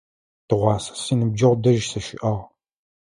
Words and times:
Тыгъуасэ 0.47 0.93
синыбджэгъу 1.01 1.57
дэжь 1.63 1.85
сыщыӏагъ. 1.91 2.43